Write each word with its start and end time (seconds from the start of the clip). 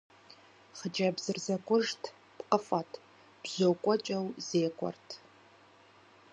Хъыджэбзыр 0.77 1.37
зэкӀужт, 1.45 2.01
пкъыфӀэт, 2.37 2.91
бжьо 3.41 3.69
кӀуэкӀэу 3.83 4.25
зекӀуэрт. 4.47 5.07